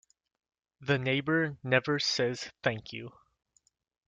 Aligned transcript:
The 0.79 0.97
neighbor 0.97 1.57
never 1.61 1.99
says 1.99 2.49
thank 2.63 2.91
you. 2.91 3.13